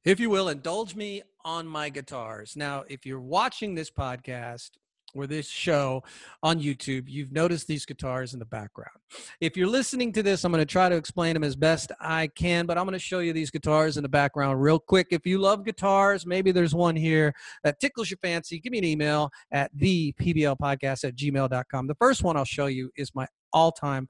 If 0.04 0.20
you 0.20 0.30
will, 0.30 0.48
indulge 0.48 0.94
me 0.94 1.22
on 1.44 1.66
my 1.66 1.88
guitars. 1.88 2.54
Now, 2.54 2.84
if 2.88 3.04
you're 3.04 3.20
watching 3.20 3.74
this 3.74 3.90
podcast, 3.90 4.70
or 5.14 5.26
this 5.26 5.48
show 5.48 6.02
on 6.42 6.60
YouTube, 6.60 7.04
you've 7.08 7.32
noticed 7.32 7.66
these 7.66 7.84
guitars 7.86 8.32
in 8.32 8.38
the 8.38 8.44
background. 8.44 8.96
If 9.40 9.56
you're 9.56 9.68
listening 9.68 10.12
to 10.12 10.22
this, 10.22 10.44
I'm 10.44 10.52
going 10.52 10.62
to 10.62 10.66
try 10.66 10.88
to 10.88 10.96
explain 10.96 11.34
them 11.34 11.44
as 11.44 11.56
best 11.56 11.92
I 12.00 12.28
can, 12.28 12.66
but 12.66 12.78
I'm 12.78 12.84
going 12.84 12.92
to 12.92 12.98
show 12.98 13.20
you 13.20 13.32
these 13.32 13.50
guitars 13.50 13.96
in 13.96 14.02
the 14.02 14.08
background 14.08 14.60
real 14.60 14.78
quick. 14.78 15.08
If 15.10 15.26
you 15.26 15.38
love 15.38 15.64
guitars, 15.64 16.26
maybe 16.26 16.52
there's 16.52 16.74
one 16.74 16.96
here 16.96 17.34
that 17.64 17.80
tickles 17.80 18.10
your 18.10 18.18
fancy. 18.18 18.60
Give 18.60 18.70
me 18.70 18.78
an 18.78 18.84
email 18.84 19.30
at 19.50 19.70
the 19.74 20.14
podcast 20.18 21.04
at 21.04 21.16
gmail.com. 21.16 21.86
The 21.86 21.94
first 21.94 22.22
one 22.22 22.36
I'll 22.36 22.44
show 22.44 22.66
you 22.66 22.90
is 22.96 23.14
my 23.14 23.26
all 23.52 23.72
time, 23.72 24.08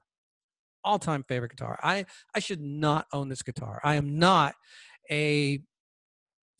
all 0.83 0.99
time 0.99 1.23
favorite 1.27 1.51
guitar. 1.51 1.79
I, 1.81 2.05
I 2.35 2.39
should 2.39 2.61
not 2.61 3.07
own 3.13 3.29
this 3.29 3.41
guitar. 3.41 3.79
I 3.83 3.95
am 3.95 4.19
not 4.19 4.55
a 5.09 5.61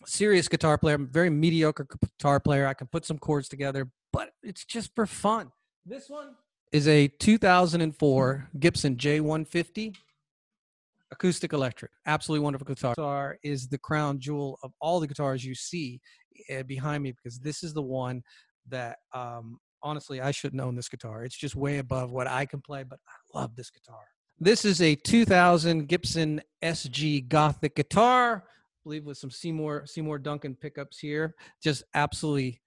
serious 0.05 0.47
guitar 0.47 0.77
player. 0.77 0.95
I'm 0.95 1.03
a 1.03 1.07
very 1.07 1.29
mediocre 1.29 1.85
guitar 2.01 2.39
player. 2.39 2.67
I 2.67 2.73
can 2.73 2.87
put 2.87 3.05
some 3.05 3.17
chords 3.17 3.49
together, 3.49 3.89
but 4.11 4.31
it's 4.43 4.65
just 4.65 4.93
for 4.95 5.05
fun. 5.05 5.51
This 5.85 6.09
one 6.09 6.35
is 6.71 6.87
a 6.87 7.07
2004 7.07 8.49
Gibson 8.59 8.95
J150 8.95 9.95
acoustic 11.11 11.53
electric. 11.53 11.91
Absolutely 12.05 12.43
wonderful 12.43 12.67
guitar. 12.67 12.93
Guitar 12.95 13.37
is 13.43 13.67
the 13.67 13.77
crown 13.77 14.19
jewel 14.19 14.59
of 14.63 14.71
all 14.79 14.99
the 14.99 15.07
guitars 15.07 15.43
you 15.43 15.55
see 15.55 15.99
eh, 16.49 16.63
behind 16.63 17.03
me 17.03 17.11
because 17.11 17.39
this 17.39 17.63
is 17.63 17.73
the 17.73 17.81
one 17.81 18.21
that 18.67 18.97
um, 19.13 19.59
honestly 19.81 20.21
I 20.21 20.31
shouldn't 20.31 20.61
own 20.61 20.75
this 20.75 20.89
guitar. 20.89 21.23
It's 21.23 21.37
just 21.37 21.55
way 21.55 21.79
above 21.79 22.11
what 22.11 22.27
I 22.27 22.45
can 22.45 22.61
play, 22.61 22.83
but 22.83 22.99
I 23.07 23.39
love 23.39 23.55
this 23.55 23.69
guitar. 23.69 24.03
This 24.39 24.63
is 24.63 24.81
a 24.81 24.95
2000 24.95 25.87
Gibson 25.87 26.41
SG 26.63 27.27
Gothic 27.27 27.75
guitar, 27.75 28.45
I 28.45 28.79
believe 28.83 29.05
with 29.05 29.17
some 29.17 29.31
Seymour 29.31 29.85
Seymour 29.85 30.19
Duncan 30.19 30.55
pickups 30.55 30.99
here. 30.99 31.35
Just 31.61 31.83
absolutely 31.93 32.61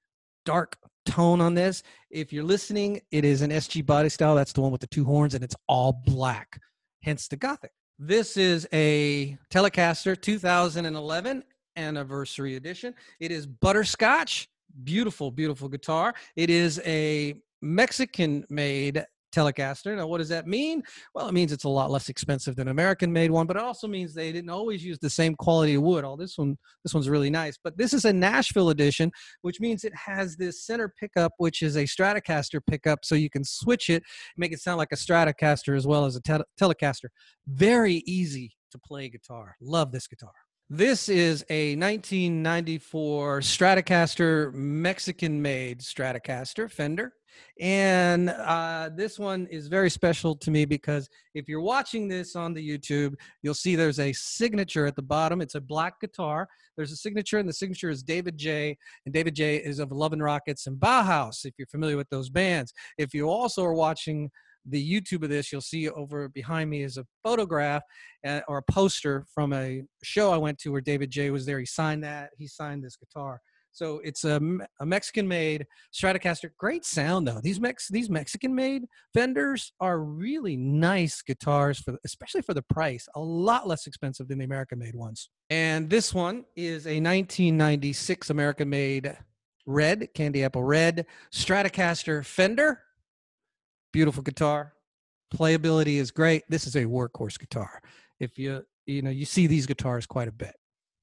dark 0.44 0.76
tone 1.04 1.40
on 1.40 1.54
this. 1.54 1.82
If 2.10 2.32
you're 2.32 2.44
listening, 2.44 3.00
it 3.10 3.24
is 3.24 3.42
an 3.42 3.50
SG 3.50 3.84
body 3.84 4.08
style. 4.08 4.34
That's 4.34 4.52
the 4.52 4.60
one 4.60 4.72
with 4.72 4.80
the 4.80 4.86
two 4.86 5.04
horns, 5.04 5.34
and 5.34 5.42
it's 5.42 5.56
all 5.68 6.02
black, 6.06 6.58
hence 7.02 7.28
the 7.28 7.36
Gothic. 7.36 7.72
This 7.98 8.36
is 8.36 8.66
a 8.72 9.36
Telecaster 9.50 10.20
2011 10.20 11.44
anniversary 11.76 12.56
edition. 12.56 12.94
It 13.20 13.30
is 13.30 13.46
butterscotch, 13.46 14.48
beautiful, 14.84 15.30
beautiful 15.30 15.68
guitar. 15.68 16.14
It 16.36 16.50
is 16.50 16.80
a 16.84 17.34
Mexican 17.60 18.44
made 18.50 19.04
Telecaster. 19.32 19.96
Now, 19.96 20.06
what 20.06 20.18
does 20.18 20.28
that 20.28 20.46
mean? 20.46 20.82
Well, 21.14 21.28
it 21.28 21.32
means 21.32 21.52
it's 21.52 21.64
a 21.64 21.68
lot 21.68 21.90
less 21.90 22.08
expensive 22.08 22.56
than 22.56 22.68
American 22.68 23.12
made 23.12 23.30
one, 23.30 23.46
but 23.46 23.56
it 23.56 23.62
also 23.62 23.88
means 23.88 24.14
they 24.14 24.32
didn't 24.32 24.50
always 24.50 24.84
use 24.84 24.98
the 24.98 25.10
same 25.10 25.34
quality 25.34 25.74
of 25.74 25.82
wood. 25.82 26.04
Oh, 26.04 26.16
this 26.16 26.38
one, 26.38 26.56
this 26.84 26.94
one's 26.94 27.08
really 27.08 27.30
nice. 27.30 27.58
But 27.62 27.76
this 27.76 27.92
is 27.92 28.04
a 28.04 28.12
Nashville 28.12 28.70
edition, 28.70 29.10
which 29.42 29.60
means 29.60 29.84
it 29.84 29.94
has 29.96 30.36
this 30.36 30.64
center 30.64 30.92
pickup, 31.00 31.32
which 31.38 31.62
is 31.62 31.76
a 31.76 31.84
Stratocaster 31.84 32.60
pickup, 32.66 33.04
so 33.04 33.14
you 33.14 33.30
can 33.30 33.44
switch 33.44 33.90
it, 33.90 34.02
make 34.36 34.52
it 34.52 34.60
sound 34.60 34.78
like 34.78 34.92
a 34.92 34.96
Stratocaster 34.96 35.76
as 35.76 35.86
well 35.86 36.04
as 36.04 36.16
a 36.16 36.20
te- 36.20 36.44
Telecaster. 36.60 37.08
Very 37.46 38.02
easy 38.06 38.52
to 38.70 38.78
play 38.78 39.08
guitar. 39.08 39.56
Love 39.60 39.92
this 39.92 40.06
guitar. 40.06 40.32
This 40.74 41.10
is 41.10 41.44
a 41.50 41.76
1994 41.76 43.40
Stratocaster, 43.40 44.54
Mexican 44.54 45.42
made 45.42 45.80
Stratocaster 45.80 46.70
Fender. 46.70 47.12
And 47.60 48.30
uh, 48.30 48.88
this 48.96 49.18
one 49.18 49.46
is 49.48 49.68
very 49.68 49.90
special 49.90 50.34
to 50.36 50.50
me 50.50 50.64
because 50.64 51.10
if 51.34 51.46
you're 51.46 51.60
watching 51.60 52.08
this 52.08 52.34
on 52.36 52.54
the 52.54 52.66
YouTube, 52.66 53.16
you'll 53.42 53.52
see 53.52 53.76
there's 53.76 54.00
a 54.00 54.14
signature 54.14 54.86
at 54.86 54.96
the 54.96 55.02
bottom. 55.02 55.42
It's 55.42 55.56
a 55.56 55.60
black 55.60 56.00
guitar. 56.00 56.48
There's 56.74 56.90
a 56.90 56.96
signature, 56.96 57.38
and 57.38 57.46
the 57.46 57.52
signature 57.52 57.90
is 57.90 58.02
David 58.02 58.38
J. 58.38 58.78
And 59.04 59.12
David 59.12 59.34
J. 59.34 59.56
is 59.56 59.78
of 59.78 59.92
Love 59.92 60.14
and 60.14 60.22
Rockets 60.22 60.66
and 60.66 60.78
Bauhaus, 60.80 61.44
if 61.44 61.52
you're 61.58 61.66
familiar 61.66 61.98
with 61.98 62.08
those 62.08 62.30
bands. 62.30 62.72
If 62.96 63.12
you 63.12 63.28
also 63.28 63.62
are 63.62 63.74
watching 63.74 64.30
the 64.64 65.00
YouTube 65.00 65.22
of 65.22 65.30
this, 65.30 65.52
you'll 65.52 65.60
see 65.60 65.88
over 65.88 66.28
behind 66.28 66.70
me 66.70 66.82
is 66.82 66.96
a 66.96 67.06
photograph 67.22 67.82
uh, 68.26 68.40
or 68.48 68.58
a 68.58 68.72
poster 68.72 69.24
from 69.34 69.52
a 69.52 69.82
show 70.02 70.30
I 70.30 70.36
went 70.36 70.58
to 70.60 70.72
where 70.72 70.80
David 70.80 71.10
J 71.10 71.30
was 71.30 71.46
there. 71.46 71.58
He 71.58 71.66
signed 71.66 72.04
that. 72.04 72.30
He 72.38 72.46
signed 72.46 72.84
this 72.84 72.96
guitar. 72.96 73.40
So 73.72 74.00
it's 74.04 74.24
a, 74.24 74.40
a 74.80 74.86
Mexican-made 74.86 75.66
Stratocaster. 75.92 76.50
Great 76.58 76.84
sound 76.84 77.26
though. 77.26 77.40
These 77.42 77.58
Mex 77.58 77.88
these 77.88 78.10
Mexican-made 78.10 78.84
Fenders 79.14 79.72
are 79.80 79.98
really 79.98 80.56
nice 80.56 81.22
guitars 81.22 81.80
for, 81.80 81.96
especially 82.04 82.42
for 82.42 82.54
the 82.54 82.62
price. 82.62 83.08
A 83.16 83.20
lot 83.20 83.66
less 83.66 83.86
expensive 83.86 84.28
than 84.28 84.38
the 84.38 84.44
American-made 84.44 84.94
ones. 84.94 85.30
And 85.48 85.88
this 85.88 86.12
one 86.14 86.44
is 86.54 86.86
a 86.86 87.00
1996 87.00 88.30
American-made 88.30 89.16
red 89.66 90.08
candy 90.14 90.44
apple 90.44 90.64
red 90.64 91.06
Stratocaster 91.32 92.24
Fender. 92.24 92.80
Beautiful 93.92 94.22
guitar. 94.22 94.72
Playability 95.32 95.96
is 95.96 96.10
great. 96.10 96.44
This 96.48 96.66
is 96.66 96.76
a 96.76 96.84
workhorse 96.84 97.38
guitar. 97.38 97.80
If 98.20 98.38
you 98.38 98.64
you 98.86 99.02
know 99.02 99.10
you 99.10 99.24
see 99.24 99.46
these 99.46 99.66
guitars 99.66 100.06
quite 100.06 100.28
a 100.28 100.32
bit. 100.32 100.54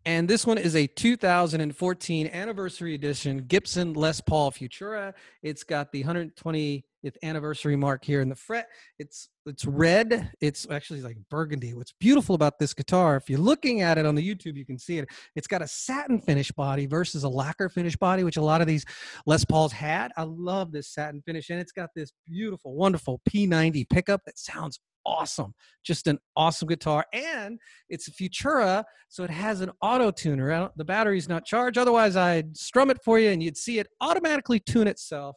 And 0.06 0.30
this 0.30 0.46
one 0.46 0.58
is 0.58 0.76
a 0.76 0.88
2014 0.88 2.28
anniversary 2.28 2.96
edition 2.96 3.40
Gibson 3.48 3.94
Les 3.94 4.22
Paul 4.22 4.52
Futura. 4.52 5.14
It's 5.44 5.64
got 5.64 5.92
the 5.92 6.04
120th 6.06 6.84
anniversary 7.22 7.76
mark 7.76 8.06
here 8.06 8.22
in 8.22 8.30
the 8.30 8.36
fret. 8.36 8.68
It's 8.98 9.28
it's 9.46 9.66
red. 9.66 10.32
It's 10.40 10.68
actually 10.70 11.02
like 11.02 11.18
burgundy. 11.30 11.74
What's 11.74 11.94
beautiful 12.00 12.36
about 12.36 12.60
this 12.60 12.74
guitar, 12.74 13.18
if 13.18 13.30
you're 13.30 13.40
looking 13.40 13.82
at 13.82 13.98
it 13.98 14.06
on 14.06 14.16
the 14.16 14.28
YouTube, 14.28 14.56
you 14.56 14.66
can 14.66 14.80
see 14.80 15.00
it. 15.00 15.10
It's 15.36 15.48
got 15.48 15.62
a 15.62 15.68
satin 15.68 16.22
finish 16.22 16.52
body 16.52 16.86
versus 16.86 17.24
a 17.24 17.30
lacquer 17.30 17.68
finish 17.68 17.98
body, 17.98 18.24
which 18.24 18.38
a 18.38 18.42
lot 18.42 18.62
of 18.62 18.68
these 18.68 18.86
Les 19.26 19.44
Pauls 19.44 19.74
had. 19.74 20.12
I 20.16 20.24
love 20.24 20.72
this 20.72 20.88
satin 20.88 21.22
finish, 21.22 21.50
and 21.50 21.60
it's 21.60 21.72
got 21.74 21.90
this 21.94 22.12
beautiful, 22.26 22.76
wonderful 22.76 23.22
P90 23.30 23.90
pickup 23.90 24.22
that 24.26 24.40
sounds 24.40 24.80
awesome. 25.10 25.54
Just 25.84 26.08
an 26.08 26.20
awesome 26.36 26.68
guitar. 26.68 27.06
And 27.12 27.60
it's 27.90 28.08
a 28.08 28.12
Futura, 28.12 28.84
so 29.08 29.24
it 29.24 29.30
has 29.30 29.62
an 29.62 29.72
auto 29.82 30.12
tuner. 30.12 30.70
The 30.76 30.86
battery's 30.86 31.28
not 31.28 31.46
charged. 31.46 31.78
Otherwise, 31.78 32.16
I'd 32.16 32.56
strum 32.56 32.92
it 32.92 33.00
for 33.04 33.20
you 33.20 33.32
and 33.32 33.42
you'd 33.42 33.58
see 33.58 33.80
it 33.80 33.88
automatically 34.00 34.60
tune 34.60 34.88
itself. 34.88 35.36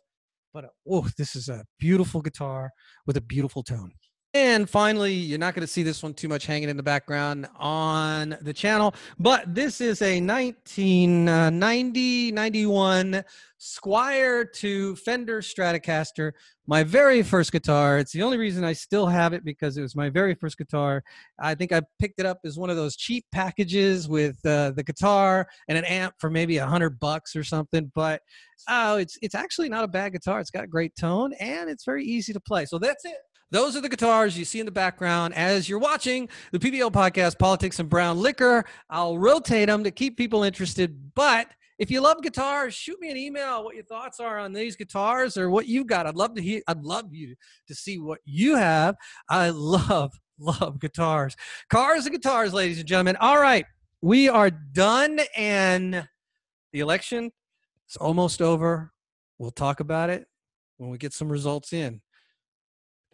But 0.52 0.66
oh, 0.88 1.08
this 1.16 1.34
is 1.34 1.48
a 1.48 1.64
beautiful 1.78 2.20
guitar 2.20 2.70
with 3.06 3.16
a 3.16 3.22
beautiful 3.22 3.62
tone. 3.62 3.92
And 4.34 4.68
finally, 4.68 5.12
you're 5.12 5.38
not 5.38 5.54
going 5.54 5.60
to 5.60 5.70
see 5.70 5.82
this 5.82 6.02
one 6.02 6.14
too 6.14 6.26
much 6.26 6.46
hanging 6.46 6.70
in 6.70 6.78
the 6.78 6.82
background 6.82 7.46
on 7.56 8.38
the 8.40 8.54
channel, 8.54 8.94
but 9.18 9.54
this 9.54 9.82
is 9.82 10.00
a 10.00 10.22
1990 10.22 12.32
91 12.32 13.24
Squier 13.60 14.50
to 14.54 14.96
Fender 14.96 15.42
Stratocaster, 15.42 16.32
my 16.66 16.82
very 16.82 17.22
first 17.22 17.52
guitar. 17.52 17.98
It's 17.98 18.12
the 18.12 18.22
only 18.22 18.38
reason 18.38 18.64
I 18.64 18.72
still 18.72 19.06
have 19.06 19.34
it 19.34 19.44
because 19.44 19.76
it 19.76 19.82
was 19.82 19.94
my 19.94 20.08
very 20.08 20.34
first 20.34 20.56
guitar. 20.56 21.04
I 21.38 21.54
think 21.54 21.70
I 21.70 21.82
picked 21.98 22.18
it 22.18 22.24
up 22.24 22.38
as 22.44 22.58
one 22.58 22.70
of 22.70 22.76
those 22.76 22.96
cheap 22.96 23.26
packages 23.32 24.08
with 24.08 24.38
uh, 24.46 24.70
the 24.70 24.82
guitar 24.82 25.46
and 25.68 25.76
an 25.76 25.84
amp 25.84 26.14
for 26.18 26.30
maybe 26.30 26.56
a 26.56 26.66
hundred 26.66 26.98
bucks 26.98 27.36
or 27.36 27.44
something. 27.44 27.92
But 27.94 28.22
oh, 28.66 28.96
it's 28.96 29.18
it's 29.20 29.34
actually 29.34 29.68
not 29.68 29.84
a 29.84 29.88
bad 29.88 30.14
guitar. 30.14 30.40
It's 30.40 30.50
got 30.50 30.70
great 30.70 30.96
tone 30.96 31.34
and 31.34 31.68
it's 31.68 31.84
very 31.84 32.04
easy 32.04 32.32
to 32.32 32.40
play. 32.40 32.64
So 32.64 32.78
that's 32.78 33.04
it. 33.04 33.18
Those 33.52 33.76
are 33.76 33.82
the 33.82 33.90
guitars 33.90 34.38
you 34.38 34.46
see 34.46 34.60
in 34.60 34.64
the 34.64 34.72
background 34.72 35.34
as 35.34 35.68
you're 35.68 35.78
watching 35.78 36.26
the 36.52 36.58
PBL 36.58 36.90
podcast, 36.90 37.38
Politics 37.38 37.78
and 37.80 37.88
Brown 37.88 38.18
Liquor. 38.18 38.64
I'll 38.88 39.18
rotate 39.18 39.66
them 39.68 39.84
to 39.84 39.90
keep 39.90 40.16
people 40.16 40.42
interested. 40.42 41.12
But 41.14 41.48
if 41.78 41.90
you 41.90 42.00
love 42.00 42.22
guitars, 42.22 42.72
shoot 42.72 42.98
me 42.98 43.10
an 43.10 43.18
email 43.18 43.62
what 43.62 43.74
your 43.74 43.84
thoughts 43.84 44.20
are 44.20 44.38
on 44.38 44.54
these 44.54 44.74
guitars 44.74 45.36
or 45.36 45.50
what 45.50 45.66
you've 45.66 45.86
got. 45.86 46.06
I'd 46.06 46.16
love 46.16 46.34
to 46.36 46.42
hear. 46.42 46.62
I'd 46.66 46.82
love 46.82 47.12
you 47.12 47.34
to 47.68 47.74
see 47.74 47.98
what 47.98 48.20
you 48.24 48.56
have. 48.56 48.96
I 49.28 49.50
love 49.50 50.14
love 50.38 50.80
guitars, 50.80 51.36
cars 51.68 52.06
and 52.06 52.14
guitars, 52.14 52.54
ladies 52.54 52.78
and 52.78 52.88
gentlemen. 52.88 53.16
All 53.16 53.38
right, 53.38 53.66
we 54.00 54.30
are 54.30 54.50
done, 54.50 55.20
and 55.36 56.08
the 56.72 56.80
election 56.80 57.30
is 57.86 57.96
almost 57.98 58.40
over 58.40 58.92
we'll 59.38 59.50
talk 59.50 59.80
about 59.80 60.08
it 60.08 60.24
when 60.78 60.88
we 60.88 60.96
get 60.96 61.12
some 61.12 61.30
results 61.30 61.74
in. 61.74 62.00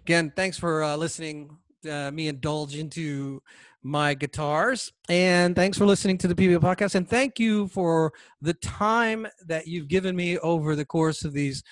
Again, 0.09 0.33
thanks 0.35 0.57
for 0.57 0.83
uh, 0.83 0.97
listening. 0.97 1.51
Uh, 1.87 2.11
me 2.11 2.29
indulge 2.29 2.77
into 2.77 3.43
my 3.83 4.15
guitars, 4.15 4.91
and 5.11 5.55
thanks 5.55 5.77
for 5.77 5.85
listening 5.85 6.17
to 6.17 6.27
the 6.27 6.35
PBO 6.35 6.61
podcast. 6.61 6.95
And 6.95 7.07
thank 7.07 7.39
you 7.39 7.69
for 7.69 8.15
the 8.41 8.55
time 8.55 9.27
that 9.49 9.67
you've 9.67 9.87
given 9.87 10.17
me 10.17 10.39
over 10.39 10.75
the 10.75 10.87
course 10.87 11.27
of 11.27 11.35
these 11.35 11.63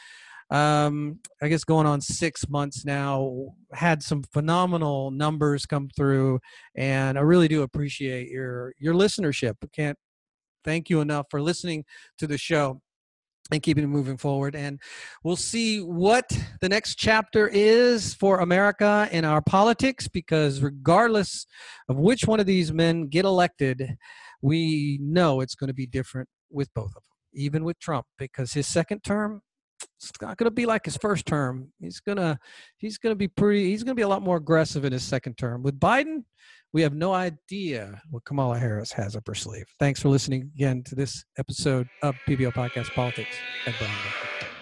um, 0.51 1.19
I 1.41 1.49
guess 1.49 1.65
going 1.65 1.87
on 1.87 2.03
six 2.03 2.47
months 2.51 2.85
now. 2.85 3.55
Had 3.73 4.03
some 4.03 4.23
phenomenal 4.23 5.11
numbers 5.11 5.65
come 5.65 5.89
through, 5.97 6.39
and 6.75 7.17
I 7.17 7.23
really 7.23 7.49
do 7.49 7.63
appreciate 7.63 8.29
your 8.29 8.75
your 8.79 8.93
listenership. 8.93 9.55
Can't 9.73 9.97
thank 10.63 10.91
you 10.91 11.01
enough 11.01 11.25
for 11.31 11.41
listening 11.41 11.87
to 12.19 12.27
the 12.27 12.37
show 12.37 12.83
and 13.51 13.63
keeping 13.63 13.85
it 13.85 13.89
moving 13.89 14.17
forward. 14.17 14.55
And 14.55 14.81
we'll 15.23 15.37
see 15.37 15.81
what 15.81 16.31
the 16.61 16.69
next 16.69 16.97
chapter 16.97 17.49
is 17.49 18.15
for 18.15 18.41
America 18.41 19.09
and 19.13 19.25
our 19.25 19.43
politics, 19.43 20.09
because 20.09 20.61
regardless 20.61 21.47
of 21.89 21.97
which 21.97 22.27
one 22.27 22.41
of 22.41 22.47
these 22.47 22.73
men 22.73 23.07
get 23.07 23.25
elected, 23.25 23.97
we 24.43 24.99
know 25.01 25.41
it's 25.41 25.55
going 25.55 25.69
to 25.69 25.75
be 25.75 25.87
different 25.87 26.29
with 26.51 26.73
both 26.75 26.89
of 26.89 26.95
them, 26.95 27.03
even 27.33 27.65
with 27.65 27.79
Trump, 27.79 28.07
because 28.19 28.53
his 28.53 28.67
second 28.67 29.03
term 29.03 29.43
it's 29.99 30.11
not 30.21 30.37
going 30.37 30.47
to 30.47 30.51
be 30.51 30.67
like 30.67 30.85
his 30.85 30.97
first 30.97 31.27
term. 31.27 31.71
He's 31.81 32.01
gonna 32.01 32.39
he's 32.79 32.99
gonna 32.99 33.15
be 33.15 33.29
pretty. 33.29 33.71
He's 33.71 33.83
gonna 33.83 33.95
be 33.95 34.03
a 34.03 34.09
lot 34.09 34.23
more 34.23 34.37
aggressive 34.37 34.85
in 34.85 34.93
his 34.93 35.03
second 35.03 35.37
term. 35.37 35.63
With 35.63 35.79
Biden, 35.79 36.25
we 36.73 36.83
have 36.83 36.95
no 36.95 37.13
idea 37.13 38.01
what 38.11 38.25
Kamala 38.25 38.59
Harris 38.59 38.93
has 38.93 39.17
up 39.17 39.27
her 39.27 39.35
sleeve. 39.35 39.67
Thanks 39.79 40.01
for 40.01 40.09
listening 40.09 40.51
again 40.55 40.83
to 40.85 40.95
this 40.95 41.25
episode 41.39 41.89
of 42.03 42.15
PBO 42.29 42.53
Podcast 42.53 42.91
Politics 42.95 43.37
and 43.67 43.75
Brown. 43.79 44.56